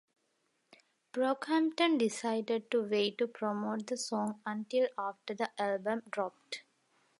Brockhampton 1.13 1.99
decided 1.99 2.71
to 2.71 2.81
wait 2.81 3.19
to 3.19 3.27
promote 3.27 3.85
the 3.85 3.97
song 3.97 4.41
until 4.47 4.87
after 4.97 5.35
the 5.35 5.51
album 5.61 6.01
dropped. 6.09 6.63